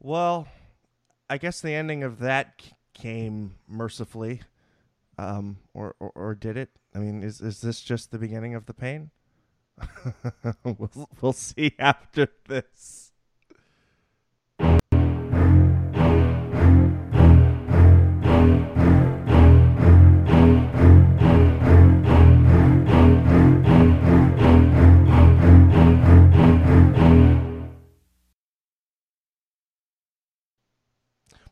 [0.00, 0.48] Well,
[1.28, 2.62] I guess the ending of that
[2.94, 4.40] came mercifully,
[5.18, 6.70] um, or, or or did it?
[6.94, 9.10] I mean, is is this just the beginning of the pain?
[10.64, 13.09] we'll we'll see after this.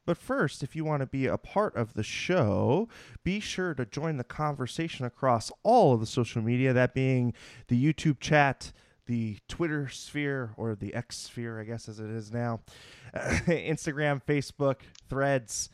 [0.09, 2.89] But first, if you want to be a part of the show,
[3.25, 7.35] be sure to join the conversation across all of the social media, that being
[7.67, 8.73] the YouTube chat,
[9.05, 12.61] the Twitter sphere, or the X sphere, I guess as it is now,
[13.15, 14.77] Instagram, Facebook,
[15.11, 15.69] threads,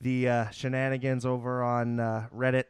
[0.00, 2.64] the uh, shenanigans over on uh, Reddit,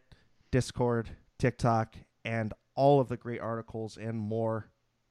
[0.51, 1.09] Discord,
[1.39, 1.97] TikTok,
[2.27, 4.69] and all of the great articles and more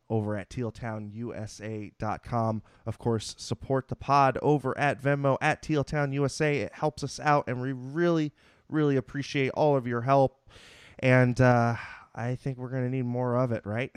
[0.09, 2.61] over at tealtownusa.com.
[2.85, 6.63] Of course, support the pod over at Venmo at tealtownusa.
[6.63, 8.33] It helps us out, and we really,
[8.69, 10.49] really appreciate all of your help.
[10.99, 11.75] And uh,
[12.13, 13.91] I think we're going to need more of it, right?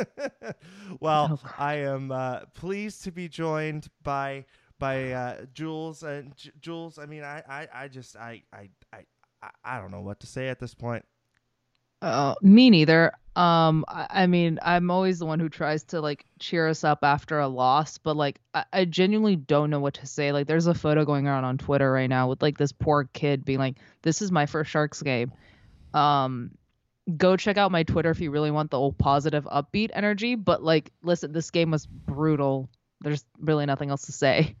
[1.00, 4.44] well, I am uh, pleased to be joined by
[4.78, 6.98] by uh, Jules and J- Jules.
[6.98, 9.04] I mean, I, I, I just I, I I
[9.64, 11.04] I don't know what to say at this point.
[12.02, 13.12] Uh, me neither.
[13.36, 17.00] Um, I, I mean, I'm always the one who tries to like cheer us up
[17.02, 20.30] after a loss, but like, I, I genuinely don't know what to say.
[20.30, 23.44] Like, there's a photo going around on Twitter right now with like this poor kid
[23.44, 25.32] being like, "This is my first Sharks game."
[25.92, 26.52] Um,
[27.16, 30.36] go check out my Twitter if you really want the old positive, upbeat energy.
[30.36, 32.70] But like, listen, this game was brutal.
[33.00, 34.56] There's really nothing else to say.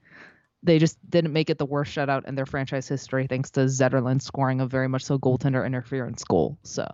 [0.64, 4.22] They just didn't make it the worst shutout in their franchise history, thanks to Zetterlund
[4.22, 6.58] scoring a very much so goaltender interference goal.
[6.62, 6.88] So.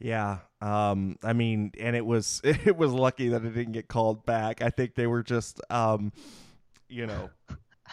[0.00, 0.38] Yeah.
[0.60, 4.62] Um, I mean, and it was it was lucky that it didn't get called back.
[4.62, 6.12] I think they were just um,
[6.88, 7.30] you know,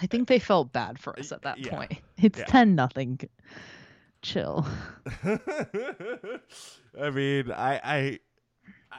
[0.02, 1.76] I think they felt bad for us at that Yeah.
[1.76, 1.94] point.
[2.18, 2.46] It's Yeah.
[2.46, 3.20] ten nothing.
[4.24, 4.66] Chill.
[7.00, 8.20] I mean, I I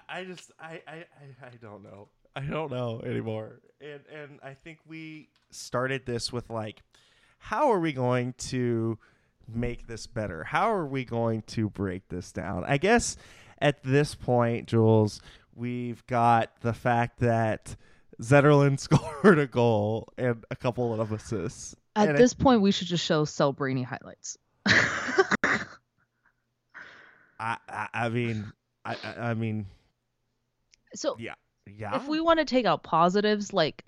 [0.09, 2.09] I just I, I I I don't know.
[2.37, 3.61] I don't know anymore.
[3.81, 6.83] And and I think we started this with like
[7.39, 8.99] how are we going to
[9.49, 10.45] make this better?
[10.45, 12.65] How are we going to break this down?
[12.67, 13.17] I guess
[13.61, 15.21] at this point, Jules,
[15.55, 17.77] we've got the fact that
[18.21, 21.75] Zetterlund scored a goal and a couple of assists.
[21.97, 24.39] At And this point, we should just show Celebrini highlights.
[27.41, 28.53] I, I I mean
[28.85, 29.67] I, I mean
[30.95, 31.35] so yeah
[31.67, 33.85] yeah if we want to take out positives, like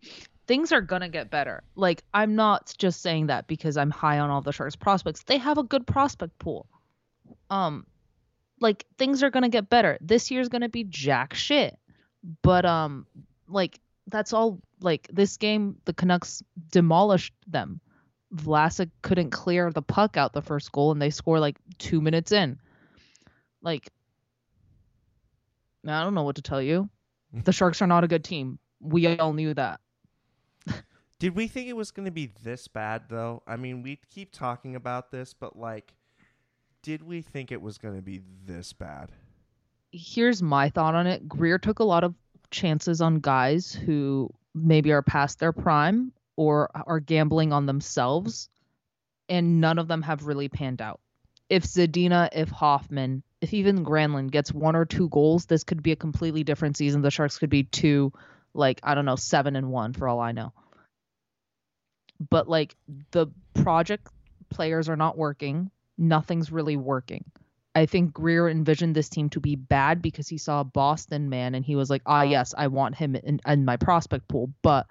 [0.51, 1.63] things are gonna get better.
[1.77, 5.23] Like I'm not just saying that because I'm high on all the Sharks prospects.
[5.23, 6.67] They have a good prospect pool.
[7.51, 7.87] Um,
[8.59, 9.97] like things are gonna get better.
[10.01, 11.79] This year's gonna be jack shit.
[12.43, 13.07] But um,
[13.47, 13.79] like
[14.09, 14.61] that's all.
[14.81, 17.81] Like this game, the Canucks demolished them.
[18.35, 22.33] Vlasic couldn't clear the puck out the first goal, and they score like two minutes
[22.33, 22.59] in.
[23.63, 23.89] Like,
[25.87, 26.91] I don't know what to tell you.
[27.45, 28.59] The Sharks are not a good team.
[28.81, 29.79] We all knew that.
[31.21, 33.43] Did we think it was going to be this bad though?
[33.47, 35.95] I mean, we keep talking about this, but like
[36.83, 39.13] did we think it was going to be this bad?
[39.93, 41.29] Here's my thought on it.
[41.29, 42.15] Grier took a lot of
[42.51, 48.49] chances on guys who maybe are past their prime or are gambling on themselves,
[49.29, 51.01] and none of them have really panned out.
[51.49, 55.93] If Zadina, if Hoffman, if even Granlund gets one or two goals, this could be
[55.93, 57.03] a completely different season.
[57.03, 58.13] The Sharks could be two,
[58.55, 60.53] like, I don't know, seven and one for all I know.
[62.29, 62.77] But like
[63.13, 64.09] the project
[64.51, 65.71] players are not working.
[65.97, 67.25] Nothing's really working.
[67.75, 71.55] I think Grier envisioned this team to be bad because he saw a Boston man
[71.55, 74.53] and he was like, ah, yes, I want him in, in my prospect pool.
[74.63, 74.87] But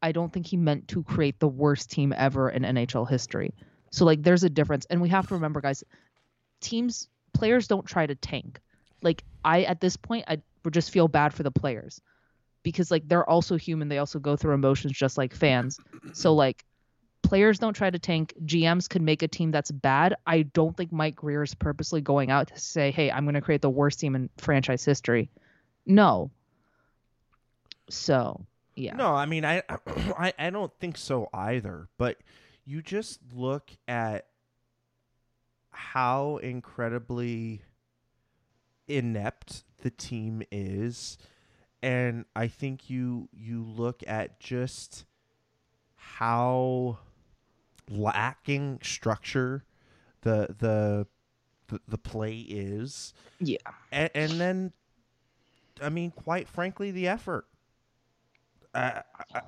[0.00, 3.54] I don't think he meant to create the worst team ever in NHL history.
[3.90, 4.86] So, like, there's a difference.
[4.86, 5.84] And we have to remember, guys,
[6.60, 8.60] teams, players don't try to tank.
[9.02, 12.00] Like, I, at this point, I would just feel bad for the players
[12.62, 13.88] because, like, they're also human.
[13.88, 15.78] They also go through emotions just like fans.
[16.14, 16.64] So, like,
[17.32, 18.34] players don't try to tank.
[18.44, 20.14] GMs could make a team that's bad.
[20.26, 23.40] I don't think Mike Grier is purposely going out to say, "Hey, I'm going to
[23.40, 25.30] create the worst team in franchise history."
[25.86, 26.30] No.
[27.88, 28.44] So,
[28.76, 28.96] yeah.
[28.96, 29.62] No, I mean I
[30.18, 32.18] I I don't think so either, but
[32.66, 34.26] you just look at
[35.70, 37.62] how incredibly
[38.86, 41.16] inept the team is
[41.82, 45.06] and I think you you look at just
[45.96, 46.98] how
[47.90, 49.64] lacking structure
[50.22, 51.06] the the
[51.68, 53.58] the, the play is Yeah.
[53.90, 54.72] and, and then
[55.80, 57.46] I mean quite frankly the effort
[58.74, 59.00] uh,
[59.34, 59.40] I,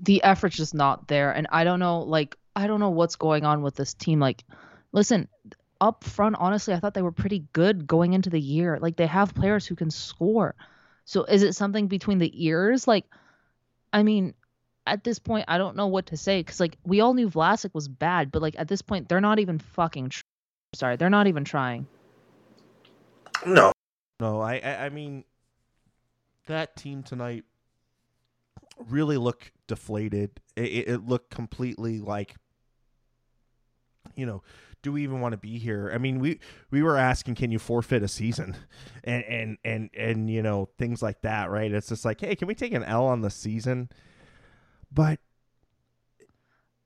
[0.00, 1.30] the effort's just not there.
[1.32, 4.20] And I don't know, like, I don't know what's going on with this team.
[4.20, 4.44] Like,
[4.92, 5.28] listen,
[5.80, 8.78] up front, honestly, I thought they were pretty good going into the year.
[8.80, 10.54] Like, they have players who can score.
[11.04, 12.88] So is it something between the ears?
[12.88, 13.04] Like,
[13.92, 14.34] I mean,
[14.86, 17.74] at this point, I don't know what to say because, like, we all knew Vlasic
[17.74, 20.10] was bad, but, like, at this point, they're not even fucking.
[20.10, 20.22] Tr-
[20.74, 21.86] Sorry, they're not even trying.
[23.46, 23.72] No.
[24.20, 25.24] No, I, I, I mean,
[26.46, 27.44] that team tonight
[28.88, 30.40] really looked deflated.
[30.56, 32.34] It, it looked completely like,
[34.14, 34.42] you know,
[34.82, 35.90] do we even want to be here?
[35.94, 36.38] I mean, we
[36.70, 38.56] we were asking, can you forfeit a season,
[39.02, 41.72] and and and and you know things like that, right?
[41.72, 43.88] It's just like, hey, can we take an L on the season?
[44.94, 45.18] But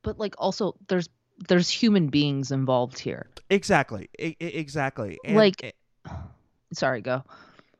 [0.02, 1.08] but like also there's
[1.48, 3.26] there's human beings involved here.
[3.50, 5.18] Exactly, I, exactly.
[5.24, 5.76] And, like,
[6.72, 7.22] sorry, go.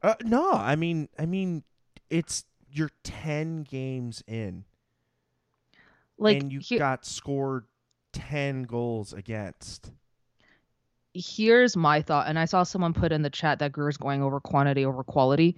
[0.03, 1.65] Uh, no, I mean, I mean,
[2.11, 4.65] it's you're ten games in,
[6.19, 7.65] like, and you he- got scored
[8.13, 9.91] ten goals against
[11.15, 14.41] here's my thought, and I saw someone put in the chat that Grier's going over
[14.41, 15.57] quantity over quality.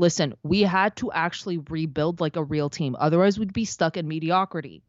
[0.00, 2.96] Listen, we had to actually rebuild like a real team.
[2.98, 4.82] Otherwise, we'd be stuck in mediocrity.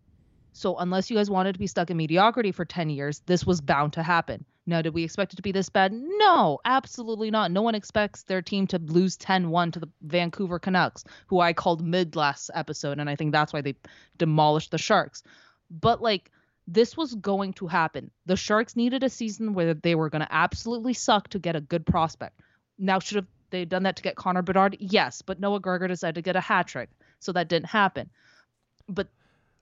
[0.53, 3.59] So, unless you guys wanted to be stuck in mediocrity for 10 years, this was
[3.59, 4.45] bound to happen.
[4.65, 5.91] Now, did we expect it to be this bad?
[5.91, 7.51] No, absolutely not.
[7.51, 11.51] No one expects their team to lose 10 1 to the Vancouver Canucks, who I
[11.51, 12.97] called mid last episode.
[12.97, 13.75] And I think that's why they
[14.17, 15.23] demolished the Sharks.
[15.69, 16.31] But, like,
[16.67, 18.11] this was going to happen.
[18.27, 21.61] The Sharks needed a season where they were going to absolutely suck to get a
[21.61, 22.39] good prospect.
[22.79, 24.77] Now, should have they done that to get Connor Bedard?
[24.79, 26.89] Yes, but Noah Gregor decided to get a hat trick,
[27.19, 28.09] so that didn't happen.
[28.89, 29.07] But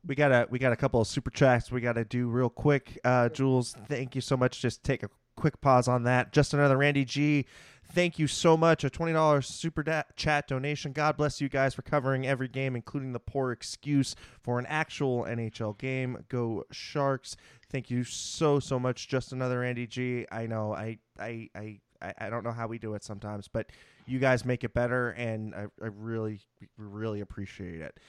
[0.06, 2.50] we got a we got a couple of super chats we got to do real
[2.50, 2.98] quick.
[3.04, 4.62] Uh, Jules, thank you so much.
[4.62, 6.32] Just take a quick pause on that.
[6.32, 7.46] Just another Randy G
[7.92, 8.84] Thank you so much.
[8.84, 10.92] A $20 super da- chat donation.
[10.92, 15.24] God bless you guys for covering every game, including the poor excuse for an actual
[15.24, 16.24] NHL game.
[16.30, 17.36] Go Sharks.
[17.72, 19.08] Thank you so, so much.
[19.08, 20.28] Just another Andy G.
[20.32, 23.72] I know I, I, I, I don't know how we do it sometimes, but
[24.06, 26.40] you guys make it better, and I, I really,
[26.78, 28.00] really appreciate it.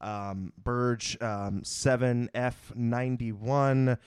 [0.00, 3.98] Um, Burge um, 7F91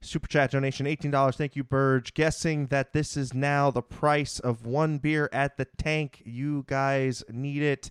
[0.00, 1.34] Super chat donation, $18.
[1.34, 2.14] Thank you, Burge.
[2.14, 6.22] Guessing that this is now the price of one beer at the tank.
[6.24, 7.90] You guys need it.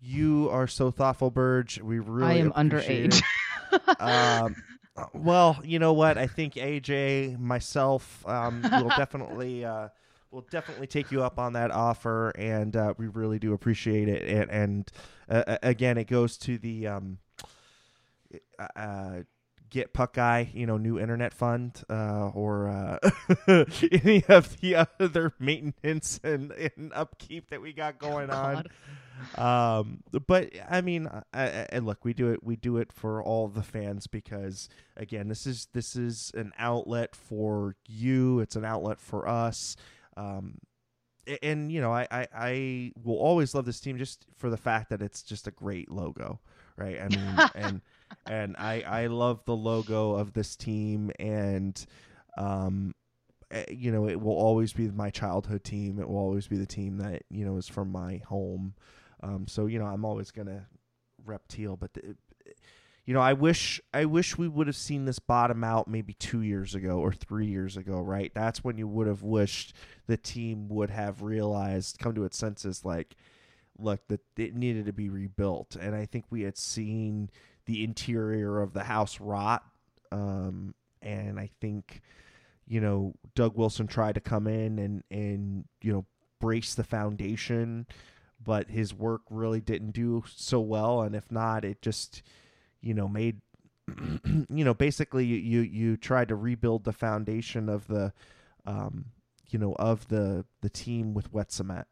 [0.00, 1.80] You are so thoughtful, Burge.
[1.80, 3.22] We really I am underage.
[4.00, 4.56] um,
[5.12, 6.18] well, you know what?
[6.18, 9.90] I think AJ, myself, um, will definitely uh,
[10.34, 14.28] will definitely take you up on that offer, and uh, we really do appreciate it.
[14.28, 14.92] And, and
[15.28, 17.18] uh, again, it goes to the um,
[18.76, 19.20] uh,
[19.70, 22.98] get puck guy you know new internet fund uh, or uh,
[23.90, 28.64] any of the other maintenance and, and upkeep that we got going on.
[29.36, 33.62] Um, but i mean and look we do it we do it for all the
[33.62, 38.40] fans because again this is this is an outlet for you.
[38.40, 39.76] It's an outlet for us
[40.16, 40.58] um,
[41.42, 44.90] and you know I, I i will always love this team just for the fact
[44.90, 46.38] that it's just a great logo
[46.76, 47.80] right i mean and
[48.26, 51.84] and I I love the logo of this team, and
[52.36, 52.94] um,
[53.50, 55.98] eh, you know it will always be my childhood team.
[55.98, 58.74] It will always be the team that you know is from my home.
[59.22, 60.66] Um, so you know I'm always gonna
[61.24, 61.94] rep teal, but.
[61.94, 62.16] The,
[63.04, 66.40] you know, I wish I wish we would have seen this bottom out maybe two
[66.40, 68.32] years ago or three years ago, right?
[68.34, 69.74] That's when you would have wished
[70.06, 73.14] the team would have realized, come to its senses, like,
[73.78, 75.76] look, that it needed to be rebuilt.
[75.76, 77.28] And I think we had seen
[77.66, 79.64] the interior of the house rot.
[80.10, 82.00] Um, and I think,
[82.66, 86.06] you know, Doug Wilson tried to come in and, and, you know,
[86.40, 87.86] brace the foundation,
[88.42, 91.02] but his work really didn't do so well.
[91.02, 92.22] And if not, it just,
[92.84, 93.40] you know, made,
[94.48, 98.12] you know, basically you, you, you tried to rebuild the foundation of the,
[98.66, 99.06] um,
[99.50, 101.86] you know, of the, the team with wet cement.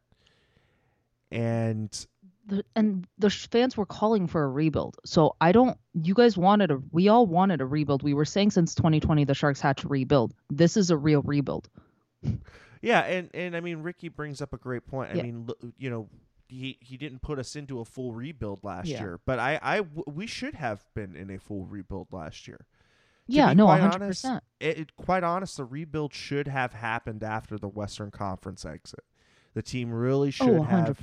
[1.31, 2.07] And
[2.47, 4.97] the, and the fans were calling for a rebuild.
[5.07, 5.79] So I don't.
[5.95, 6.83] You guys wanted a.
[6.91, 8.03] We all wanted a rebuild.
[8.03, 10.35] We were saying since 2020 the Sharks had to rebuild.
[10.51, 11.71] This is a real rebuild.
[12.83, 15.13] Yeah, and and I mean Ricky brings up a great point.
[15.13, 15.23] I yeah.
[15.23, 16.09] mean, you know,
[16.53, 19.01] he he didn't put us into a full rebuild last yeah.
[19.01, 22.67] year, but I I we should have been in a full rebuild last year.
[23.29, 24.41] To yeah, no, 100%.
[24.59, 29.05] It, it, quite honest, the rebuild should have happened after the Western Conference exit.
[29.55, 31.01] The team really oh, should oh, have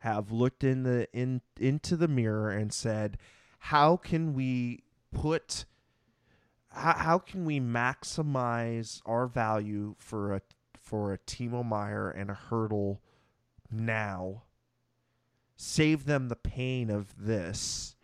[0.00, 3.18] have looked in the in into the mirror and said,
[3.58, 5.64] "How can we put
[6.72, 10.42] how, how can we maximize our value for a
[10.74, 12.98] for a Timo Meier and a Hertl
[13.70, 14.42] now?
[15.62, 17.94] Save them the pain of this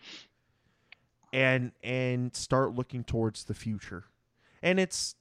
[1.33, 4.05] and and start looking towards the future.
[4.63, 5.15] And it's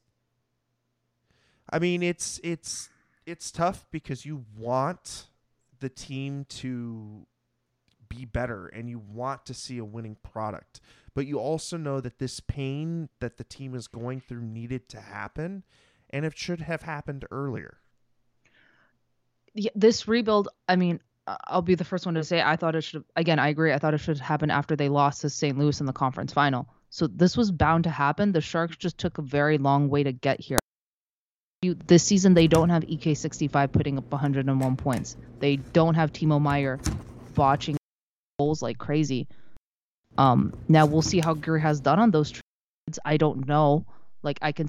[1.70, 2.90] I mean, it's it's
[3.26, 5.28] it's tough because you want
[5.80, 7.26] the team to
[8.10, 10.82] be better and you want to see a winning product.
[11.14, 15.00] But you also know that this pain that the team is going through needed to
[15.00, 15.64] happen
[16.10, 17.78] and it should have happened earlier.
[19.54, 22.82] Yeah, this rebuild, I mean, I'll be the first one to say I thought it
[22.82, 23.74] should again, I agree.
[23.74, 25.58] I thought it should happen after they lost to St.
[25.58, 26.68] Louis in the conference final.
[26.90, 28.32] So this was bound to happen.
[28.32, 30.60] The Sharks just took a very long way to get here.
[31.62, 35.18] This season they don't have EK65 putting up 101 points.
[35.40, 36.80] They don't have Timo Meier
[37.34, 37.78] botching
[38.38, 39.28] goals like crazy.
[40.18, 43.00] Um, now we'll see how Grier has done on those trades.
[43.04, 43.86] I don't know.
[44.22, 44.68] Like I can,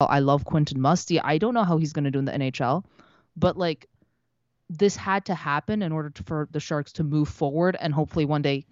[0.00, 1.20] I love Quentin Musty.
[1.20, 2.84] I don't know how he's going to do in the NHL,
[3.36, 3.88] but like
[4.70, 8.24] this had to happen in order to, for the Sharks to move forward and hopefully
[8.24, 8.64] one day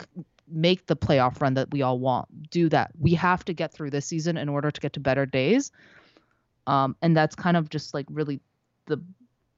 [0.48, 2.50] make the playoff run that we all want.
[2.50, 2.90] Do that.
[2.98, 5.72] We have to get through this season in order to get to better days.
[6.66, 8.40] Um, and that's kind of just like really
[8.86, 9.00] the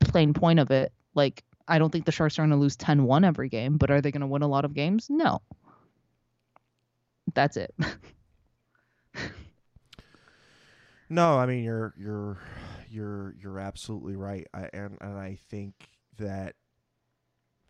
[0.01, 0.93] plain point of it.
[1.15, 4.01] Like I don't think the Sharks are going to lose 10-1 every game, but are
[4.01, 5.09] they going to win a lot of games?
[5.11, 5.43] No.
[7.35, 7.75] That's it.
[11.11, 12.39] no, I mean you're you're
[12.91, 14.47] you're you're absolutely right.
[14.55, 15.75] I and and I think
[16.19, 16.55] that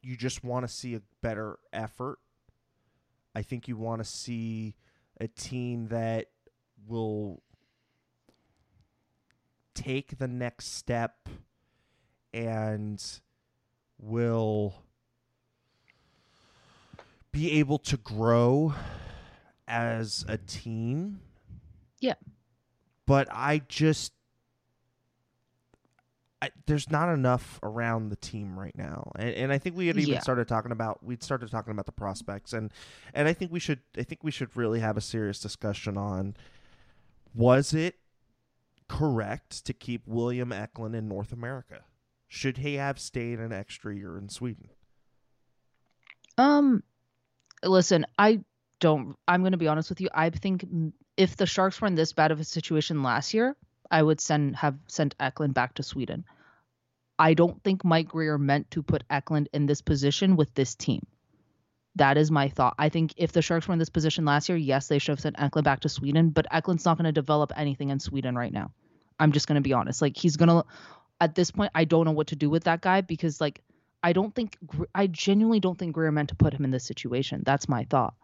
[0.03, 2.19] you just want to see a better effort.
[3.35, 4.75] I think you want to see
[5.21, 6.27] a team that
[6.87, 7.43] will
[9.75, 11.29] take the next step
[12.33, 13.03] and
[13.99, 14.75] will
[17.33, 18.75] be able to grow
[19.67, 21.21] as a team.
[22.01, 22.15] Yeah.
[23.07, 24.13] But I just
[26.41, 29.97] I, there's not enough around the team right now, and, and I think we had
[29.97, 30.21] even Yeah.
[30.21, 32.73] started talking about we'd started talking about the prospects, and
[33.13, 36.37] and I think we should I think we should really have a serious discussion on
[37.35, 37.97] was it
[38.89, 41.81] correct to keep William Eklund in North America?
[42.29, 44.69] Should he have stayed an extra year in Sweden?
[46.37, 46.83] Um,
[47.65, 48.41] listen, I
[48.81, 49.17] don't.
[49.27, 50.09] I'm going to be honest with you.
[50.15, 50.65] I think
[51.17, 53.57] if the Sharks were in this bad of a situation last year,
[53.91, 56.25] I would send have sent Eklund back to Sweden.
[57.19, 61.07] I don't think Mike Grier meant to put Eklund in this position with this team.
[61.97, 62.75] That is my thought.
[62.79, 65.21] I think if the Sharks were in this position last year, yes, they should have
[65.21, 68.53] sent Eklund back to Sweden, but Eklund's not going to develop anything in Sweden right
[68.53, 68.71] now.
[69.19, 70.01] I'm just going to be honest.
[70.01, 70.65] Like he's going to
[71.21, 73.63] at this point I don't know what to do with that guy because like
[74.03, 74.57] I don't think
[74.95, 77.43] I genuinely don't think Grier meant to put him in this situation.
[77.45, 78.15] That's my thought.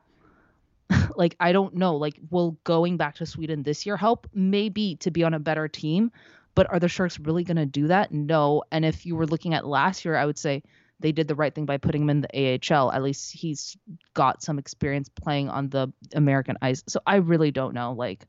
[1.16, 1.96] like I don't know.
[1.96, 4.28] Like will going back to Sweden this year help?
[4.34, 6.10] Maybe to be on a better team,
[6.54, 8.12] but are the Sharks really going to do that?
[8.12, 8.62] No.
[8.70, 10.62] And if you were looking at last year, I would say
[11.00, 12.92] they did the right thing by putting him in the AHL.
[12.92, 13.76] At least he's
[14.14, 16.82] got some experience playing on the American ice.
[16.86, 17.92] So I really don't know.
[17.92, 18.26] Like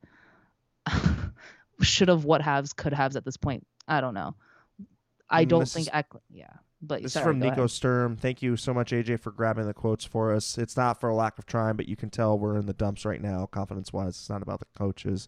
[1.82, 3.66] should have, what haves, could haves at this point.
[3.88, 4.36] I don't know.
[5.30, 6.24] I Mm, don't this think Eklund.
[6.30, 7.72] Yeah, but This sorry, is from Nico ahead.
[7.72, 8.17] Sturm.
[8.17, 10.58] Thank you so much, AJ, for grabbing the quotes for us.
[10.58, 13.05] It's not for a lack of trying, but you can tell we're in the dumps
[13.05, 14.10] right now, confidence wise.
[14.10, 15.27] It's not about the coaches.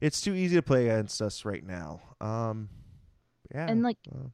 [0.00, 2.00] It's too easy to play against us right now.
[2.20, 2.68] Um,
[3.54, 3.66] yeah.
[3.68, 4.28] And like uh,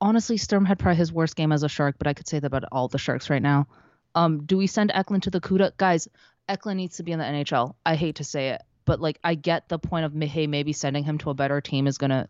[0.00, 2.46] honestly, Sturm had probably his worst game as a Shark, but I could say that
[2.46, 3.66] about all the Sharks right now.
[4.14, 5.76] Um, do we send Eklund to the CUDA?
[5.76, 6.08] Guys,
[6.48, 7.74] Eklund needs to be in the NHL.
[7.84, 11.04] I hate to say it, but like I get the point of hey, maybe sending
[11.04, 12.28] him to a better team is gonna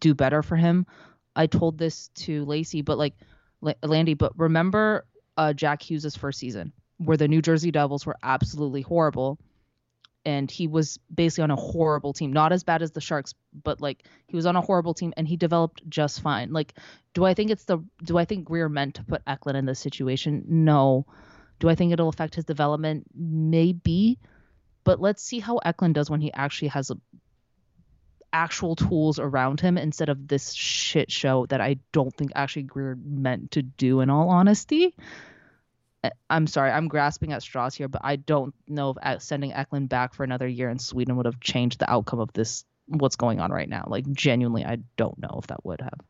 [0.00, 0.86] do better for him.
[1.38, 3.14] I told this to Lacey, but like
[3.60, 8.16] La- Landi, but remember uh, Jack Hughes' first season where the New Jersey Devils were
[8.22, 9.38] absolutely horrible.
[10.24, 13.80] And he was basically on a horrible team, not as bad as the Sharks, but
[13.80, 16.52] like he was on a horrible team and he developed just fine.
[16.52, 16.74] Like,
[17.14, 19.78] do I think it's the do I think Grier meant to put Eklund in this
[19.78, 20.44] situation?
[20.48, 21.06] No.
[21.60, 23.06] Do I think it'll affect his development?
[23.14, 24.18] Maybe.
[24.84, 26.96] But let's see how Eklund does when he actually has a,
[28.32, 32.96] actual tools around him instead of this shit show that I don't think actually Grier
[33.02, 34.94] meant to do in all honesty.
[36.04, 39.52] I- I'm sorry, I'm grasping at straws here, but I don't know if uh, sending
[39.52, 43.16] Eklund back for another year in Sweden would have changed the outcome of this what's
[43.16, 43.84] going on right now.
[43.88, 46.00] Like genuinely, I don't know if that would have.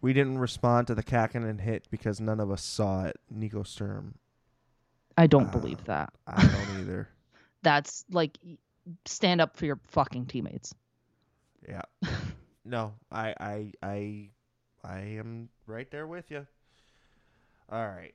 [0.00, 3.16] we didn't respond to the Kakinen hit because none of us saw it.
[3.30, 4.14] Nico Sturm.
[5.16, 6.12] I don't Uh, believe that.
[6.26, 7.08] I don't either.
[7.62, 8.38] That's like
[9.04, 10.74] stand up for your fucking teammates.
[11.66, 11.82] Yeah.
[12.64, 14.28] No, I I I
[14.84, 16.46] I am right there with you.
[17.70, 18.14] All right.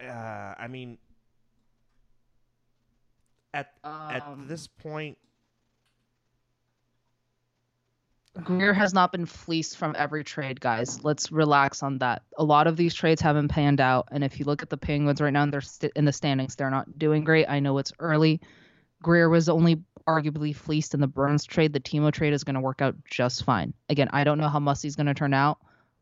[0.00, 0.96] Uh I mean
[3.52, 5.18] at at Um, this point
[8.42, 11.04] Grier has not been fleeced from every trade, guys.
[11.04, 12.22] Let's relax on that.
[12.38, 15.20] A lot of these trades haven't panned out, and if you look at the Penguins
[15.20, 16.56] right now, and they're st- in the standings.
[16.56, 17.46] They're not doing great.
[17.50, 18.40] I know it's early.
[19.02, 21.72] Grier was only arguably fleeced in the Burns trade.
[21.72, 23.74] The Timo trade is going to work out just fine.
[23.88, 25.58] Again, I don't know how Musty's going to turn out,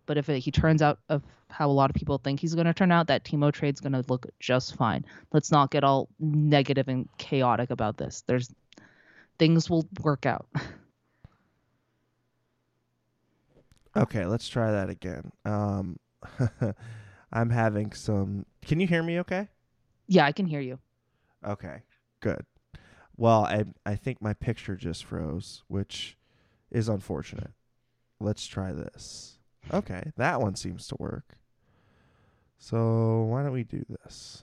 [0.06, 2.66] but if it, he turns out of how a lot of people think he's going
[2.66, 5.04] to turn out, that Timo trade's going to look just fine.
[5.32, 8.22] Let's not get all negative and chaotic about this.
[8.26, 8.52] There's
[9.38, 10.46] things will work out.
[13.96, 15.32] Okay, let's try that again.
[15.44, 15.98] Um,
[17.32, 18.46] I'm having some.
[18.64, 19.18] Can you hear me?
[19.20, 19.48] Okay.
[20.06, 20.78] Yeah, I can hear you.
[21.44, 21.82] Okay,
[22.20, 22.44] good.
[23.20, 26.16] Well, I I think my picture just froze, which
[26.70, 27.50] is unfortunate.
[28.18, 29.36] Let's try this.
[29.70, 31.36] Okay, that one seems to work.
[32.56, 34.42] So why don't we do this?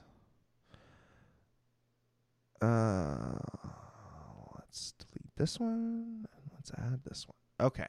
[2.61, 3.39] Uh,
[4.55, 7.67] let's delete this one let's add this one.
[7.67, 7.87] Okay.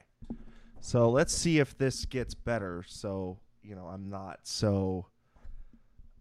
[0.80, 2.82] So let's see if this gets better.
[2.86, 5.08] So you know, I'm not so.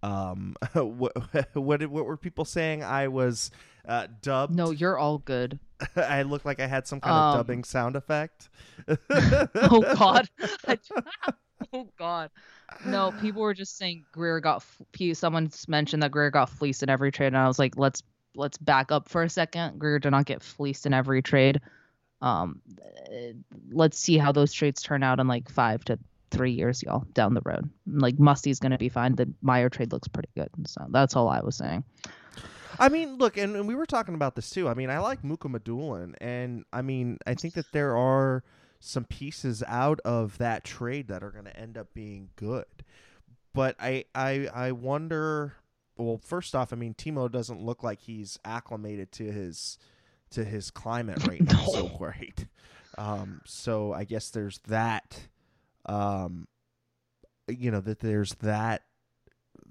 [0.04, 1.14] Um, what
[1.54, 2.84] what what were people saying?
[2.84, 3.52] I was
[3.88, 4.56] uh, dubbed.
[4.56, 5.60] No, you're all good.
[5.96, 8.50] I looked like I had some kind of Um, dubbing sound effect.
[9.10, 10.30] oh God.
[11.74, 12.30] oh God.
[12.86, 14.64] No, people were just saying Grier got.
[15.14, 18.04] Someone mentioned that Grier got fleeced in every trade, and I was like, let's
[18.36, 19.80] let's back up for a second.
[19.80, 21.62] Grier did not get fleeced in every trade.
[22.22, 22.62] Um,
[23.12, 23.34] eh,
[23.72, 26.00] let's see how those trades turn out in like five to
[26.32, 27.70] three years, y'all, down the road.
[27.86, 29.16] Like Musty's gonna be fine.
[29.16, 30.50] The Meier trade looks pretty good.
[30.66, 31.84] So that's all I was saying.
[32.80, 34.68] I mean, look, and, and we were talking about this too.
[34.68, 38.44] I mean, I like Mukhamadullin, and I mean, I think that there are
[38.80, 42.66] some pieces out of that trade that are going to end up being good.
[43.54, 45.54] But I, I, I wonder.
[45.98, 49.80] Well, first off, I mean, Timo doesn't look like he's acclimated to his
[50.30, 52.46] to his climate right now so great.
[52.98, 55.20] Um, so I guess there's that.
[55.88, 56.48] Um,
[57.48, 58.84] you know that there's that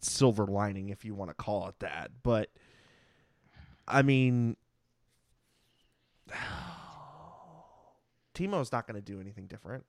[0.01, 2.11] silver lining, if you want to call it that.
[2.23, 2.51] But
[3.87, 4.57] I mean,
[8.35, 9.85] Timo's not going to do anything different.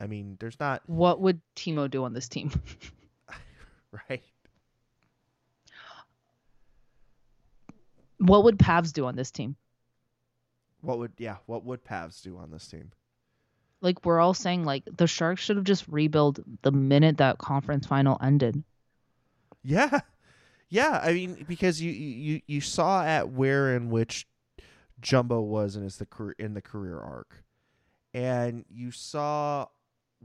[0.00, 2.50] I mean, there's not What would Timo do on this team?
[4.08, 4.22] right.
[8.18, 9.56] what would Pavs do on this team?
[10.80, 11.36] What would yeah?
[11.46, 12.92] What would Pavs do on this team?
[13.80, 17.86] Like we're all saying like the sharks should have just rebuilt the minute that conference
[17.86, 18.62] final ended
[19.62, 20.00] Yeah,
[20.68, 21.00] yeah.
[21.02, 24.26] I mean, because you you you saw at where in which
[25.00, 27.44] Jumbo was in his the career in the career arc,
[28.14, 29.66] and you saw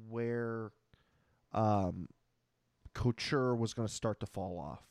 [0.10, 0.72] where
[1.54, 2.08] um
[2.94, 4.84] Couture was going to start to fall off.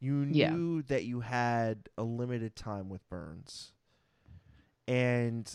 [0.00, 0.50] You Yeah.
[0.54, 3.72] knew that you had a limited time with Burns,
[4.88, 5.50] and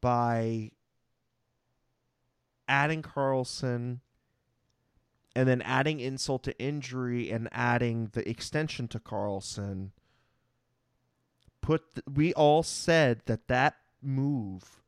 [0.00, 0.70] by
[2.68, 4.00] adding Karlsson
[5.34, 9.90] and then adding insult to injury and adding the extension to Karlsson
[11.60, 14.82] put th- we all said that that move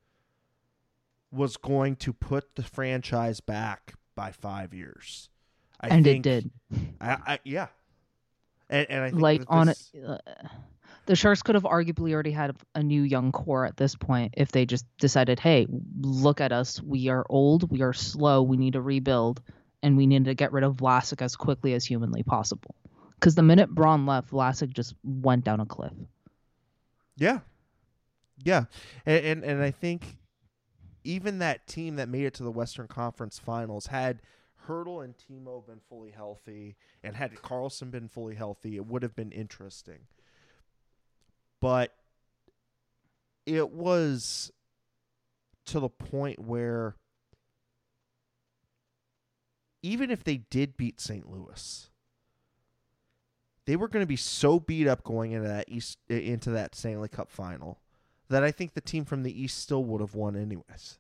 [1.31, 5.29] was going to put the franchise back by 5 years.
[5.81, 6.51] I and think, it did
[7.01, 7.67] I, I yeah.
[8.71, 10.19] And, and I think like that on it this- uh,
[11.09, 14.53] the sharks could have arguably already had a new young core at this point if
[14.53, 15.67] they just decided hey
[16.01, 16.83] look at us.
[16.83, 17.71] We are old.
[17.71, 18.43] We are slow.
[18.43, 19.41] We need to rebuild
[19.83, 22.75] and we need to get rid of Vlasic as quickly as humanly possible.
[23.15, 25.95] Because the minute Braun left Vlasic just went down a cliff.
[27.17, 27.41] Yeah,
[28.45, 28.65] yeah,
[29.07, 30.19] and, and and I think
[31.05, 34.21] even that team that made it to the Western Conference Finals had
[34.69, 39.17] Hertl and Timo been fully healthy, and had Karlsson been fully healthy, it would have
[39.17, 40.01] been interesting.
[41.61, 41.95] But
[43.47, 44.53] it was
[45.67, 46.95] to the point where
[49.83, 51.29] even if they did beat St.
[51.31, 51.91] Louis,
[53.67, 57.09] they were going to be so beat up going into that East into that Stanley
[57.09, 57.79] Cup final
[58.29, 60.99] that I think the team from the East still would have won anyways.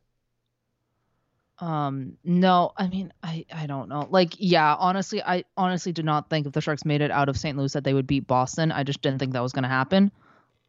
[1.60, 4.06] Um, no, I mean, I, I don't know.
[4.10, 7.36] Like, yeah, honestly, I honestly did not think if the Sharks made it out of
[7.36, 7.58] St.
[7.58, 8.70] Louis that they would beat Boston.
[8.70, 10.12] I just didn't think that was going to happen.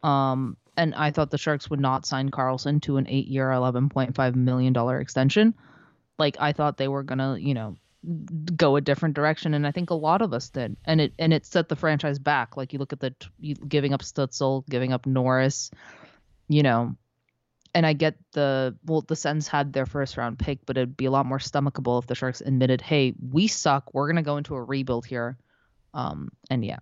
[0.02, 4.34] Um, and I thought the Sharks would not sign Karlsson to an eleven point five
[4.36, 5.54] million dollar extension.
[6.18, 7.76] Like, I thought they were gonna, you know,
[8.56, 10.76] go a different direction, and I think a lot of us did.
[10.84, 12.56] And it and it set the franchise back.
[12.56, 15.70] Like, you look at the t- giving up Stützle, giving up Norris,
[16.48, 16.96] you know,
[17.74, 21.04] and I get the well, the Sens had their first round pick, but it'd be
[21.04, 23.92] a lot more stomachable if the Sharks admitted, "Hey, we suck.
[23.94, 25.36] We're gonna go into a rebuild here."
[25.92, 26.78] Um, and yeah,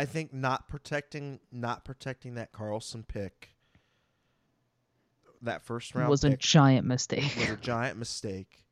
[0.00, 3.50] I think not protecting not protecting that Karlsson pick
[5.42, 7.32] that first round was a giant mistake.
[7.36, 8.64] was a giant mistake.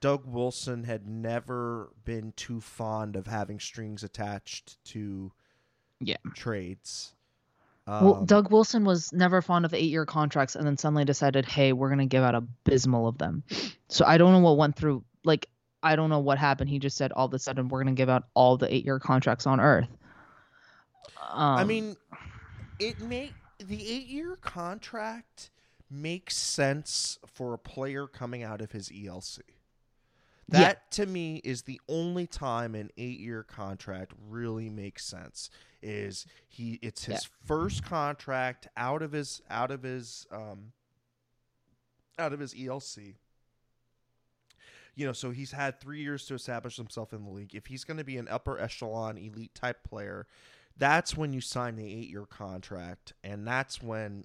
[0.00, 5.32] Doug Wilson had never been too fond of having strings attached to
[6.00, 6.16] Yeah.
[6.34, 7.14] trades.
[7.86, 11.72] well, Um, Doug Wilson was never fond of eight-year contracts, and then suddenly decided, "Hey,
[11.72, 13.42] we're gonna give out abysmal of them."
[13.88, 15.04] So I don't know what went through.
[15.24, 15.48] Like,
[15.82, 16.70] I don't know what happened.
[16.70, 19.46] He just said all of a sudden, "We're gonna give out all the eight-year contracts
[19.46, 19.88] on Earth."
[21.20, 21.96] Um, I mean,
[22.78, 25.50] it make the eight-year contract
[25.90, 29.40] makes sense for a player coming out of his ELC.
[30.48, 30.58] Yeah.
[30.58, 35.48] That to me is the only time an eight-year contract really makes sense.
[35.82, 36.78] Is he?
[36.82, 40.72] It's his first contract out of his out of his um
[42.18, 43.14] out of his ELC.
[44.96, 47.54] You know, so he's had three years to establish himself in the league.
[47.54, 50.26] If he's going to be an upper echelon elite type player,
[50.76, 54.24] that's when you sign the eight year contract, and that's when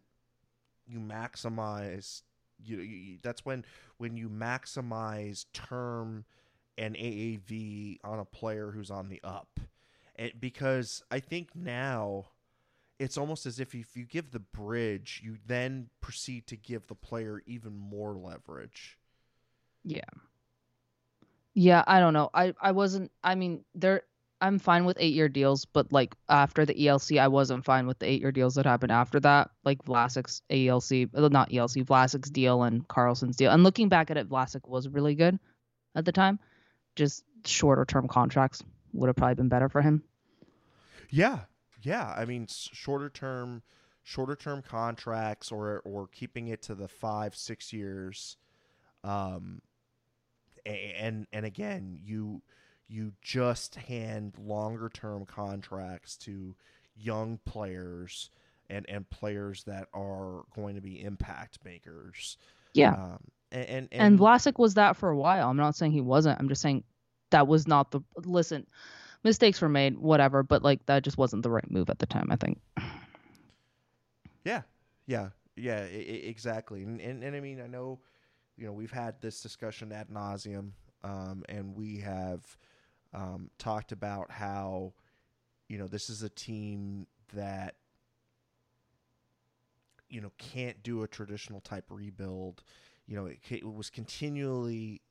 [0.87, 2.21] you maximize.
[2.61, 3.65] You, you that's when
[3.97, 6.25] when you maximize term
[6.77, 9.59] and AAV on a player who's on the up,
[10.39, 12.25] because I think now
[12.99, 16.95] it's almost as if if you give the bridge, you then proceed to give the
[16.95, 18.97] player even more leverage.
[19.83, 20.01] Yeah.
[21.53, 22.29] Yeah, I don't know.
[22.33, 23.11] I I wasn't.
[23.23, 24.03] I mean, there.
[24.41, 27.99] I'm fine with eight year deals, but like after the ELC, I wasn't fine with
[27.99, 32.29] the eight year deals that happened after that, like Vlasic's ELC, uh, not ELC, Vlasic's
[32.29, 33.51] deal and Karlsson's deal.
[33.51, 35.39] And looking back at it, Vlasic was really good
[35.95, 36.39] at the time.
[36.95, 40.03] Just shorter term contracts would have probably been better for him.
[41.09, 41.39] Yeah,
[41.81, 42.13] yeah.
[42.15, 43.61] I mean, shorter term,
[44.03, 48.37] shorter term contracts, or or keeping it to the five six years,
[49.03, 49.61] um,
[50.65, 52.41] and and again, you
[52.89, 56.55] you just hand longer term contracts to
[56.97, 58.29] young players
[58.69, 62.37] and and players that are going to be impact makers.
[62.73, 62.93] Yeah.
[62.93, 63.19] Um,
[63.51, 65.49] and and, And Vlasic was that for a while.
[65.49, 66.39] I'm not saying he wasn't.
[66.39, 66.83] I'm just saying
[67.31, 68.67] that was not the listen.
[69.23, 72.29] Mistakes were made, whatever, but like that just wasn't the right move at the time.
[72.31, 72.59] I think.
[74.45, 74.61] Yeah,
[75.05, 76.83] yeah, yeah, I- I- exactly.
[76.83, 77.99] And, and and I mean, I know,
[78.57, 80.71] you know, we've had this discussion ad nauseum,
[81.03, 82.57] um, and we have
[83.13, 84.93] um, talked about how,
[85.67, 87.75] you know, this is a team that,
[90.09, 92.63] you know, can't do a traditional type rebuild.
[93.07, 95.01] You know, it, it was continually,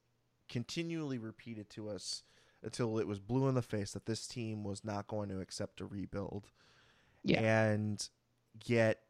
[0.48, 2.22] continually repeated to us
[2.62, 5.80] until it was blue in the face that this team was not going to accept
[5.80, 6.50] a rebuild.
[7.22, 7.40] Yeah.
[7.40, 8.08] And
[8.64, 9.00] yet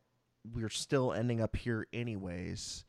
[0.55, 2.85] we're still ending up here anyways.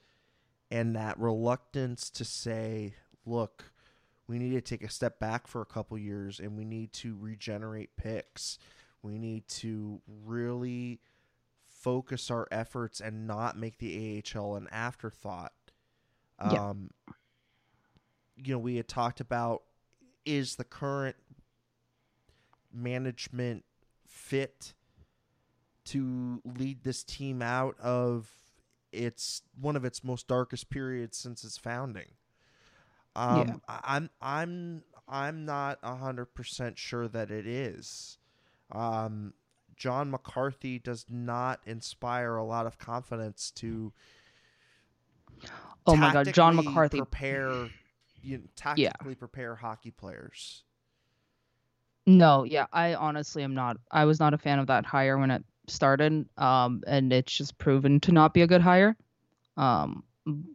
[0.72, 2.94] And that reluctance to say,
[3.26, 3.72] look,
[4.30, 7.18] we need to take a step back for a couple years and we need to
[7.20, 8.60] regenerate picks.
[9.02, 11.00] We need to really
[11.68, 15.54] focus our efforts and not make the AHL an afterthought.
[16.40, 16.70] Yeah.
[16.70, 16.92] Um,
[18.36, 19.64] you know, we had talked about
[20.26, 21.16] is the current
[22.72, 23.66] management
[24.06, 24.74] fit
[25.86, 28.30] to lead this team out of
[28.92, 32.12] its one of its most darkest periods since its founding.
[33.20, 33.80] Um, Yeah.
[33.84, 38.18] I'm I'm I'm not hundred percent sure that it is.
[38.72, 39.34] Um,
[39.76, 43.92] John McCarthy does not inspire a lot of confidence to.
[45.86, 46.98] Oh my God, John McCarthy.
[46.98, 47.70] Prepare,
[48.22, 50.64] you know, tactically prepare hockey players.
[52.06, 53.78] No, yeah, I honestly am not.
[53.92, 57.58] I was not a fan of that hire when it started, um, and it's just
[57.58, 58.96] proven to not be a good hire.
[59.58, 60.04] Um,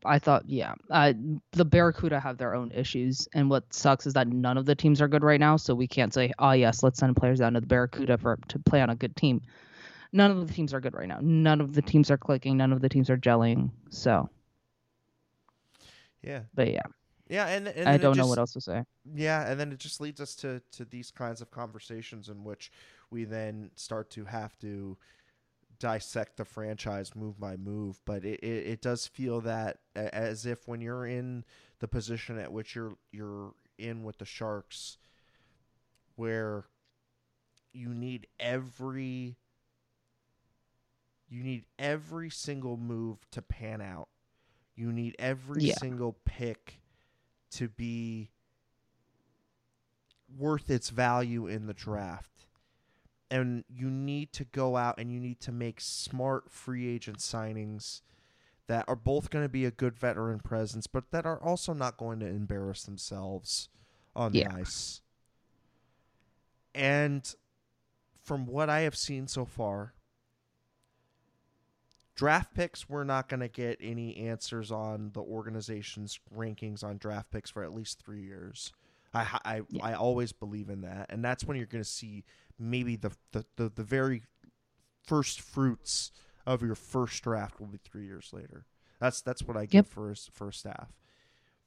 [0.04, 1.12] I thought, yeah, uh,
[1.52, 5.00] the Barracuda have their own issues, and what sucks is that none of the teams
[5.00, 5.56] are good right now.
[5.56, 8.58] So we can't say, oh yes, let's send players down to the Barracuda for to
[8.58, 9.40] play on a good team.
[10.12, 11.18] None of the teams are good right now.
[11.20, 12.56] None of the teams are clicking.
[12.56, 13.70] None of the teams are gelling.
[13.90, 14.28] So,
[16.22, 16.86] Yeah, but yeah,
[17.28, 18.84] yeah, and, and I don't know what else to say.
[19.14, 22.70] Yeah, and then it just leads us to to these kinds of conversations in which
[23.10, 24.98] we then start to have to
[25.78, 28.00] dissect the franchise move by move.
[28.04, 31.44] But it, it, it does feel that as if when you're in
[31.80, 34.98] the position at which you're you're in with the Sharks,
[36.16, 36.64] where
[37.72, 39.36] you need every
[41.28, 44.08] you need every single move to pan out.
[44.76, 45.74] You need every Yeah.
[45.78, 46.80] single pick
[47.52, 48.30] to be
[50.36, 52.46] worth its value in the draft.
[53.34, 58.00] And you need to go out and you need to make smart free agent signings
[58.68, 61.96] that are both going to be a good veteran presence, but that are also not
[61.96, 63.68] going to embarrass themselves
[64.14, 65.00] on the ice.
[66.76, 67.34] And
[68.22, 69.94] from what I have seen so far,
[72.14, 77.32] draft picks, we're not going to get any answers on the organization's rankings on draft
[77.32, 78.72] picks for at least three years.
[79.12, 79.84] I I, Yeah.
[79.84, 82.24] I always believe in that, and that's when you're going to see
[82.58, 84.22] maybe the, the the the very
[85.06, 86.12] first fruits
[86.46, 88.66] of your first draft will be three years later.
[89.00, 89.88] That's that's what I give Yep.
[89.88, 90.92] for a, for a staff.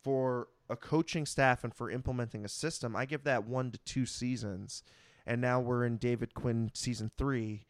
[0.03, 4.05] For a coaching staff and for implementing a system, I give that one to two
[4.05, 4.83] seasons.
[5.25, 7.65] And now we're in David Quinn season three,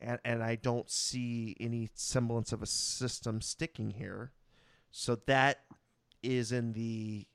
[0.00, 4.32] and and I don't see any semblance of a system sticking here.
[4.90, 5.60] So that
[6.22, 7.26] is in the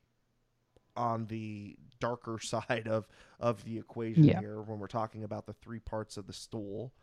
[0.98, 3.08] on the darker side of
[3.40, 4.40] of the equation Yeah.
[4.40, 6.94] here when we're talking about the three parts of the stool.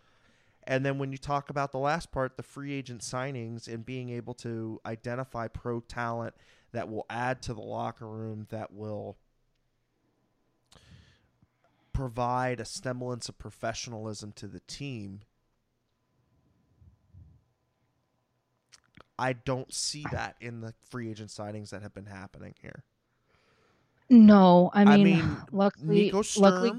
[0.67, 4.09] And then when you talk about the last part, the free agent signings and being
[4.09, 6.35] able to identify pro talent
[6.73, 9.19] that will add to the locker room that will
[11.93, 15.21] provide a semblance of professionalism to the team.
[19.19, 22.85] I don't see that in the free agent signings that have been happening here.
[24.11, 26.73] No, I mean, I mean, luckily, Nico Sturm, luckily,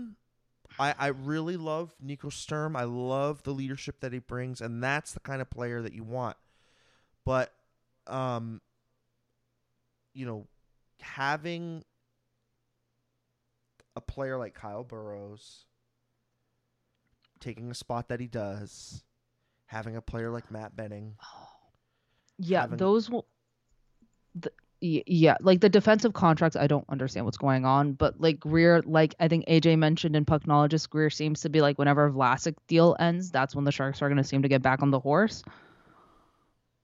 [0.78, 2.76] I, I really love Nico Sturm.
[2.76, 6.04] I love the leadership that he brings, and that's the kind of player that you
[6.04, 6.38] want.
[7.26, 7.52] But,
[8.08, 8.62] um,
[10.14, 10.48] you know,
[11.02, 11.84] having
[13.96, 15.66] a player like Kyle Burroughs
[17.40, 19.04] taking a spot that he does,
[19.68, 21.16] having a player like Matt Benning,
[22.38, 23.28] yeah, haven't- those will.
[25.08, 29.16] Yeah, like the defensive contracts, I don't understand what's going on, but like Grier, like
[29.20, 33.32] I think AJ mentioned in Pucknologist, Grier seems to be like whenever Vlasic deal ends,
[33.32, 35.44] that's when the Sharks are going to seem to get back on the horse.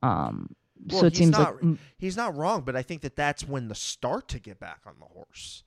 [0.02, 0.56] Um,
[0.88, 3.16] Well, so it he's seems not- like mm, he's not wrong, but I think that
[3.16, 5.64] that's when the start to get back on the horse.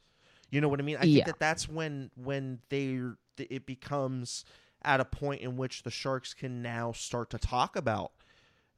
[0.51, 0.97] You know what I mean?
[0.97, 1.25] I Yeah.
[1.25, 2.99] think that that's when when they
[3.39, 4.45] it becomes
[4.83, 8.13] at a point in which the Sharks can now start to talk about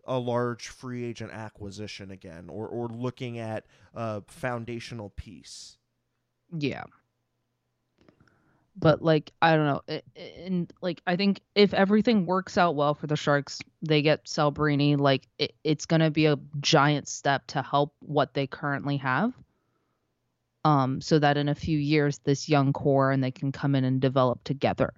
[0.07, 5.79] a large free agent acquisition again, or or looking at a foundational piece.
[6.57, 6.85] Yeah.
[8.79, 10.01] But like I don't know,
[10.39, 14.99] and like I think if everything works out well for the Sharks, they get Celebrini.
[14.99, 19.33] Like it, it's gonna be a giant step to help what they currently have.
[20.65, 23.85] Um, so that in a few years, this young core and they can come in
[23.85, 24.93] and develop together,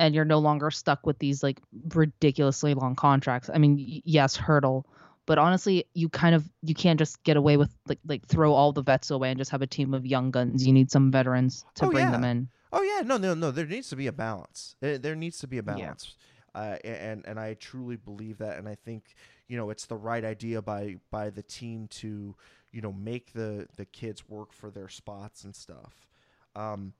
[0.00, 1.60] and you're no longer stuck with these like
[1.94, 3.50] ridiculously long contracts.
[3.52, 4.84] I mean, yes, Hertl,
[5.26, 8.72] but honestly, you kind of you can't just get away with like like throw all
[8.72, 10.66] the vets away and just have a team of young guns.
[10.66, 12.12] You need some veterans to Oh, bring yeah.
[12.12, 12.48] them in.
[12.72, 13.50] Oh yeah, no, no, no.
[13.50, 14.74] There needs to be a balance.
[14.80, 15.74] There, there needs to be a Yeah.
[15.76, 16.16] balance,
[16.54, 18.58] uh, and and I truly believe that.
[18.58, 19.14] And I think
[19.48, 22.34] you know it's the right idea by by the team to
[22.72, 26.08] you know make the the kids work for their spots and stuff.
[26.56, 26.94] Um,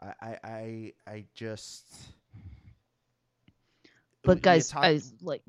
[0.00, 1.86] I I I, I just.
[4.24, 4.84] But guys, talk-
[5.22, 5.42] like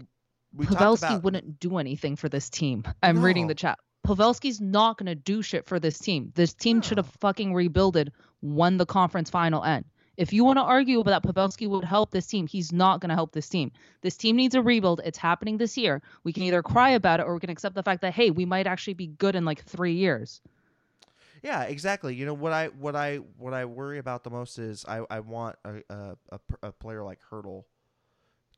[0.55, 2.83] Pavelski about- wouldn't do anything for this team.
[3.01, 3.79] I'm reading the chat.
[4.05, 6.31] Pavelski's not gonna do shit for this team.
[6.35, 7.13] This team should have No.
[7.19, 8.11] fucking rebuilded
[8.41, 9.85] when the conference final end.
[10.17, 13.09] If you want to argue about that Pavelski would help this team, he's not going
[13.09, 13.73] to help this team.
[14.01, 15.01] This team needs a rebuild.
[15.03, 16.01] It's happening this year.
[16.23, 18.45] We can either cry about it or we can accept the fact that hey, we
[18.45, 20.39] might actually be good in like three years.
[21.43, 22.15] Yeah, exactly.
[22.15, 25.19] You know what I what I what I worry about the most is I I
[25.19, 27.65] want a, a, a player like Hertl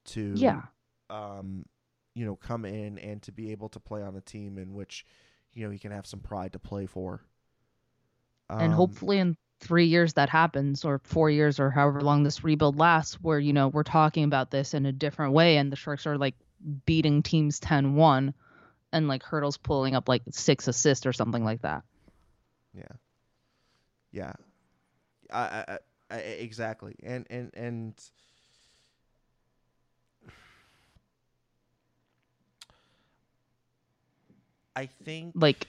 [0.07, 0.63] to Yeah.
[1.09, 1.65] um
[2.15, 5.05] you know come in and to be able to play on a team in which
[5.53, 7.21] you know he can have some pride to play for.
[8.59, 12.43] and Um, hopefully in three years that happens or four years or however long this
[12.43, 15.75] rebuild lasts where you know we're talking about this in a different way and the
[15.75, 16.35] sharks are like
[16.85, 18.33] beating teams 10-1
[18.93, 21.83] and like Hertl's pulling up like six assists or something like that
[22.73, 22.97] Yeah.
[24.11, 24.33] Yeah.
[25.31, 25.79] I, I, I,
[26.11, 26.95] I exactly.
[27.03, 27.93] And and and
[34.77, 35.65] I think like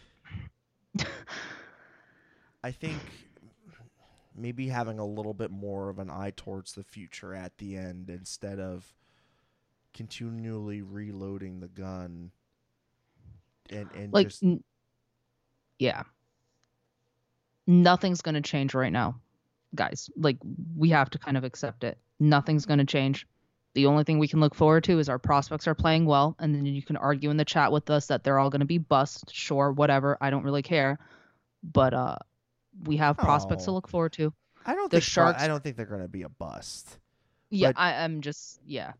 [2.62, 2.98] I think
[4.36, 8.10] maybe having a little bit more of an eye towards the future at the end
[8.10, 8.92] instead of
[9.94, 12.32] continually reloading the gun
[13.70, 14.62] and and like just n-
[15.78, 16.02] yeah.
[17.66, 19.18] Nothing's going to change right now
[19.74, 20.10] guys.
[20.18, 20.36] Like
[20.76, 21.96] we have to kind of accept it.
[22.20, 23.26] Nothing's going to change
[23.74, 26.54] the only thing we can look forward to is our prospects are playing well and
[26.54, 28.78] then you can argue in the chat with us that they're all going to be
[28.78, 30.98] bust sure whatever i don't really care
[31.62, 32.16] but uh
[32.84, 33.74] we have prospects to Oh.
[33.74, 34.32] look forward to
[34.66, 36.98] I don't the think Sharks- I don't think they're going to be a bust.
[37.50, 38.92] yeah But- i am just yeah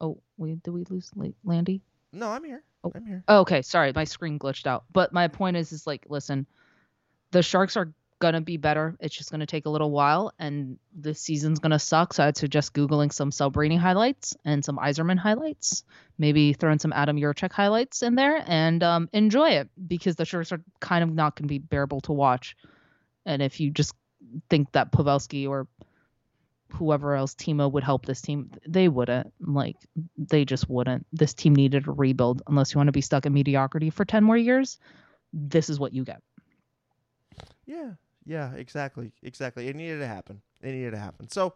[0.00, 1.10] oh we did we lose
[1.44, 2.62] Landi No, I'm here.
[2.82, 2.90] Oh.
[2.94, 3.22] I'm here.
[3.28, 4.84] Oh, okay, sorry, my screen glitched out.
[4.92, 6.46] But my point is, is like, listen,
[7.30, 8.96] the Sharks are gonna be better.
[9.00, 12.14] It's just gonna take a little while, and the season's gonna suck.
[12.14, 15.84] So I'd suggest googling some Celebrini highlights and some Yzerman highlights.
[16.18, 20.52] Maybe throwing some Adam Jiricek highlights in there and um, enjoy it because the Sharks
[20.52, 22.56] are kind of not gonna be bearable to watch.
[23.26, 23.94] And if you just
[24.48, 25.66] think that Pavelski or
[26.74, 29.32] whoever else Timo would help this team, they wouldn't.
[29.40, 29.76] Like
[30.16, 31.06] they just wouldn't.
[31.12, 34.22] This team needed a rebuild unless you want to be stuck in mediocrity for 10
[34.22, 34.78] more years.
[35.32, 36.22] This is what you get.
[37.66, 37.92] Yeah,
[38.30, 39.66] yeah, exactly, exactly.
[39.66, 40.40] It needed to happen.
[40.62, 41.28] It needed to happen.
[41.28, 41.54] So,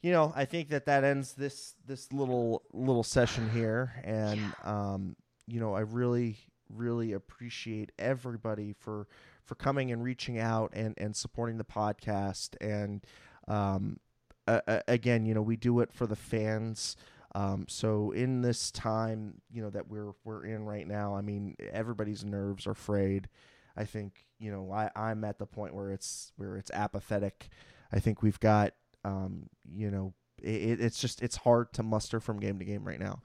[0.00, 5.14] you know, I think that that ends this this little little session here, and um,
[5.46, 6.38] you know, I really
[6.74, 9.08] really appreciate everybody for
[9.44, 13.04] for coming and reaching out and and supporting the podcast and
[13.48, 13.98] um
[14.46, 16.96] uh, again you know we do it for the fans
[17.34, 21.56] um, so in this time you know that we're we're in right now i mean
[21.72, 23.28] everybody's nerves are frayed
[23.76, 27.48] i think you know I, i'm at the point where it's where it's apathetic.
[27.92, 32.38] I think we've got um, you know it, it's just it's hard to muster from
[32.40, 33.22] game to game right now.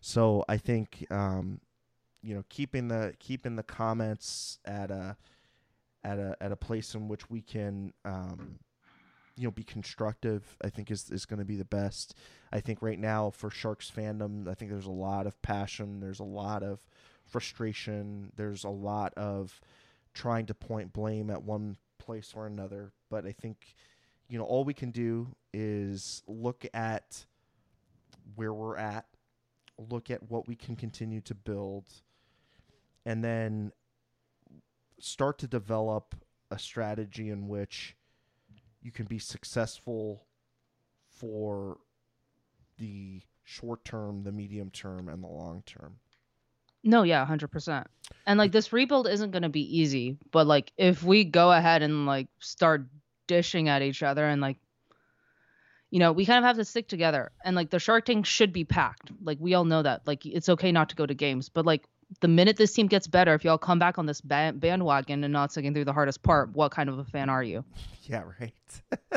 [0.00, 1.60] So i think um,
[2.22, 5.16] you know keeping the keeping the comments at a
[6.04, 8.58] at a at a place in which we can um,
[9.36, 12.14] you know be constructive i think is, is going to be the best.
[12.52, 16.00] I think right now for sharks fandom i think there's a lot of passion.
[16.00, 16.80] There's a lot of
[17.24, 18.32] frustration.
[18.36, 19.60] There's a lot of
[20.16, 23.74] trying to point blame at one place or another but i think
[24.28, 27.26] you know all we can do is look at
[28.34, 29.06] where we're at
[29.90, 31.84] look at what we can continue to build
[33.04, 33.70] and then
[34.98, 36.14] start to develop
[36.50, 37.94] a strategy in which
[38.80, 40.26] you can be successful
[41.10, 41.78] for
[42.78, 45.96] the short term, the medium term, and the long term.
[46.86, 47.88] No, yeah, hundred percent.
[48.26, 52.06] And like this rebuild isn't gonna be easy, but like if we go ahead and
[52.06, 52.86] like start
[53.26, 54.58] dishing at each other and like
[55.90, 57.30] you know, we kind of have to stick together.
[57.44, 59.12] And like the Shark Tank should be packed.
[59.22, 60.06] Like we all know that.
[60.06, 61.84] Like it's okay not to go to games, but like
[62.20, 65.52] the minute this team gets better, if y'all come back on this bandwagon and not
[65.52, 67.64] sticking through the hardest part, what kind of a fan are you?
[68.08, 68.52] Yeah, right.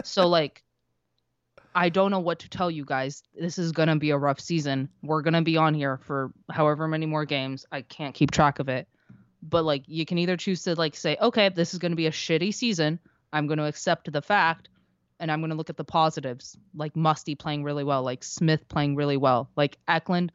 [0.03, 0.63] so like,
[1.75, 3.23] I don't know what to tell you guys.
[3.37, 4.89] This is gonna be a rough season.
[5.01, 7.65] We're gonna be on here for however many more games.
[7.71, 8.87] I can't keep track of it.
[9.41, 12.11] But like, you can either choose to like say, okay, this is gonna be a
[12.11, 12.99] shitty season.
[13.31, 14.69] I'm gonna accept the fact,
[15.19, 18.95] and I'm gonna look at the positives, like Musty playing really well, like Smith playing
[18.95, 20.31] really well, like Eklund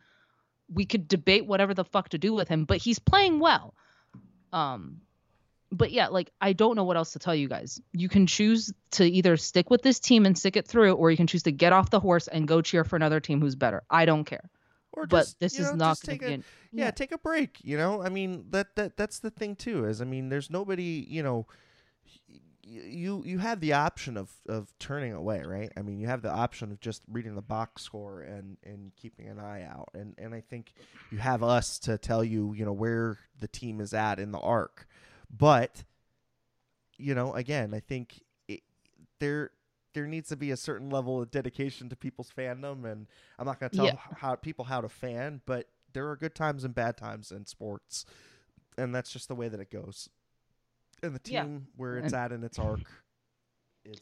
[0.72, 3.74] we could debate whatever the fuck to do with him, but he's playing well.
[4.52, 5.00] Um,
[5.74, 7.80] but yeah, like I don't know what else to tell you guys.
[7.92, 11.16] You can choose to either stick with this team and stick it through, or you
[11.16, 13.82] can choose to get off the horse and go cheer for another team who's better.
[13.90, 14.50] I don't care.
[14.92, 16.42] Or but just, this is know, not going to be.
[16.72, 17.58] yeah, take a break.
[17.62, 19.86] You know, I mean that that that's the thing too.
[19.86, 21.04] Is I mean, there's nobody.
[21.08, 21.46] You know,
[22.66, 25.72] you you have the option of of turning away, right?
[25.76, 29.28] I mean, you have the option of just reading the box score and and keeping
[29.28, 30.72] an eye out, and and I think
[31.10, 34.38] you have us to tell you, you know, where the team is at in the
[34.38, 34.86] arc,
[35.30, 35.84] but
[36.96, 38.62] you know, again, I think it,
[39.18, 39.50] there
[39.94, 43.06] there needs to be a certain level of dedication to people's fandom, and
[43.38, 43.96] I'm not going to tell yeah.
[44.16, 48.04] how people how to fan, but there are good times and bad times in sports,
[48.76, 50.08] and that's just the way that it goes
[51.04, 51.72] and the team yeah.
[51.76, 52.80] where it's and, at in its arc
[53.84, 54.00] is.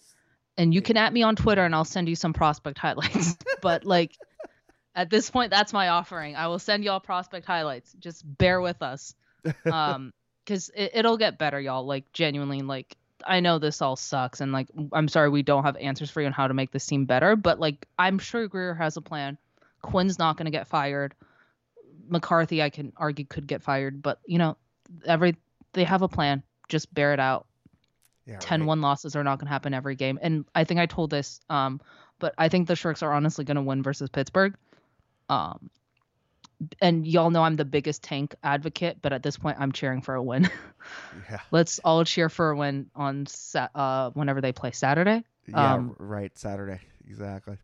[0.57, 3.37] And you it, can at me on Twitter, and I'll send you some prospect highlights.
[3.63, 4.17] but like,
[4.95, 6.37] at this point, that's my offering.
[6.37, 7.93] I will send y'all prospect highlights.
[7.99, 9.15] Just bear with us,
[9.71, 10.13] um,
[10.45, 11.87] because it, will get better, y'all.
[11.87, 15.77] Like genuinely, like I know this all sucks, and like I'm sorry we don't have
[15.77, 17.37] answers for you on how to make this team better.
[17.37, 19.39] But like I'm sure Grier has a plan.
[19.83, 21.15] Quinn's not going to get fired.
[22.09, 24.57] McCarthy, I can argue, could get fired, but you know,
[25.07, 25.37] every
[25.73, 27.47] they have a plan just bear it out.
[28.27, 28.67] Yeah, 10 right.
[28.69, 30.19] 1 losses are not going to happen every game.
[30.23, 31.81] And I think I told this, um,
[32.21, 34.55] but I think the Sharks are honestly going to win versus Pittsburgh.
[35.29, 35.71] Um,
[36.81, 40.15] and y'all know I'm the biggest tank advocate, but at this point, I'm cheering for
[40.15, 40.51] a win.
[41.31, 41.41] yeah.
[41.51, 45.25] Let's all cheer for a win on sa- uh, whenever they play Saturday.
[45.49, 46.37] Yeah, um, right.
[46.37, 46.81] Saturday.
[47.09, 47.59] Exactly.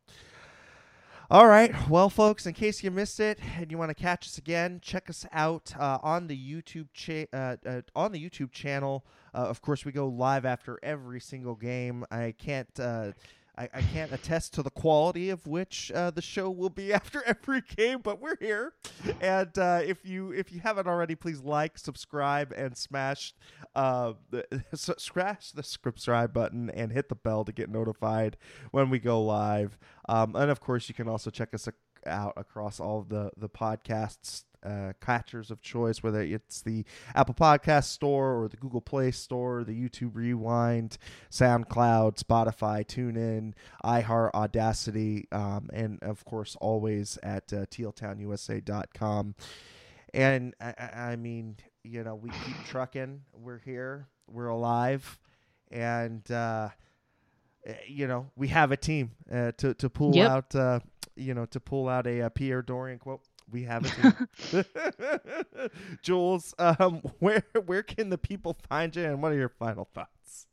[1.31, 1.75] All right.
[1.91, 5.11] Well, folks, in case you missed it and you want to catch us again, check
[5.11, 9.05] us out uh, on the YouTube cha- uh, uh, on the YouTube channel.
[9.35, 12.07] Uh, of course, we go live after every single game.
[12.11, 13.13] I can't uh,
[13.59, 17.23] I, I can't attest to the quality of which uh, the show will be after
[17.25, 18.75] every game, but we're here.
[19.21, 23.35] And uh, if you if you haven't already, please like, subscribe, and smash
[23.75, 24.45] uh, the
[24.75, 28.37] scratch the subscribe button and hit the bell to get notified
[28.71, 29.77] when we go live.
[30.09, 31.69] Um, and of course, you can also check us
[32.07, 36.85] out across all of the the podcasts uh, catchers of choice, whether it's the
[37.15, 40.99] Apple Podcast Store or the Google Play Store, the YouTube Rewind,
[41.31, 43.55] SoundCloud, Spotify, TuneIn,
[43.85, 49.35] iHeart, Audacity, um, and of course, always at uh, tealtownusa.com.
[50.15, 50.75] And I,
[51.13, 53.23] I mean, you know, we keep trucking.
[53.35, 54.09] We're here.
[54.31, 55.19] We're alive,
[55.71, 56.69] and uh,
[57.67, 60.31] eh, you know, we have a team uh, to to pull Yep.
[60.31, 60.55] out.
[60.55, 60.81] Uh,
[61.17, 63.23] you know, to pull out a, uh Pierre Dorion quote.
[63.51, 63.89] We have a
[64.53, 64.65] team.
[66.03, 70.47] Jules, um, where where can the people find you, and what are your final thoughts?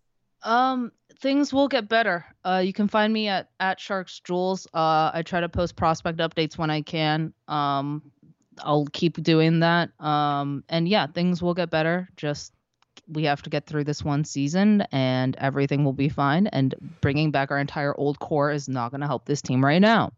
[0.43, 2.25] Um, things will get better.
[2.43, 4.67] Uh, you can find me at at Sharks Jules.
[4.73, 7.33] Uh, I try to post prospect updates when I can.
[7.47, 8.11] Um,
[8.59, 9.89] I'll keep doing that.
[9.99, 12.07] Um, and yeah, things will get better.
[12.15, 12.53] Just
[13.07, 16.47] we have to get through this one season, and everything will be fine.
[16.47, 19.81] And bringing back our entire old core is not going to help this team right
[19.81, 20.11] now.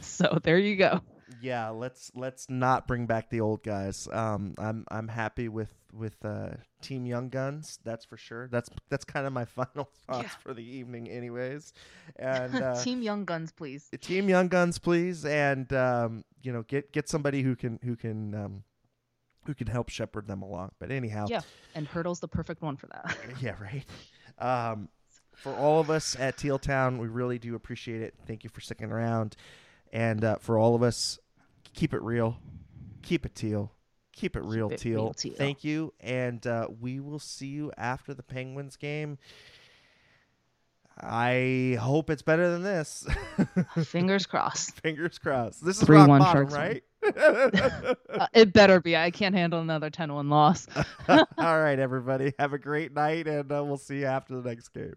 [0.00, 1.00] so there you go.
[1.40, 4.08] Yeah, let's let's not bring back the old guys.
[4.12, 6.50] Um, I'm I'm happy with with uh,
[6.82, 7.78] Team Young Guns.
[7.84, 8.48] That's for sure.
[8.48, 10.28] That's that's kind of my final thoughts Yeah.
[10.42, 11.72] for the evening, anyways.
[12.16, 13.88] And uh, Team Young Guns, please.
[14.00, 18.34] Team Young Guns, please, and um, you know, get get somebody who can who can
[18.34, 18.62] um,
[19.46, 20.72] who can help shepherd them along.
[20.78, 21.40] But anyhow, Yeah.
[21.74, 23.16] And Hertl's the perfect one for that.
[23.40, 23.84] yeah, right.
[24.38, 24.88] Um,
[25.34, 28.14] for all of us at Teal Town, we really do appreciate it.
[28.26, 29.36] Thank you for sticking around,
[29.92, 31.18] and uh, for all of us,
[31.74, 32.38] keep it real,
[33.02, 33.72] keep it teal,
[34.12, 35.04] keep it real, it teal.
[35.04, 35.34] real, teal.
[35.36, 39.18] Thank you, and uh, we will see you after the Penguins game.
[41.00, 43.06] I hope it's better than this.
[43.84, 44.80] Fingers crossed.
[44.80, 45.64] Fingers crossed.
[45.64, 46.84] This is 3-1 rock bottom, Sharks right?
[48.18, 48.96] Uh, it better be.
[48.96, 50.66] I can't handle another 10 1 loss.
[51.08, 52.32] All right, everybody.
[52.40, 54.96] Have a great night, and uh, we'll see you after the next game.